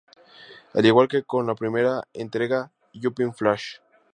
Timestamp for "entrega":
2.11-2.71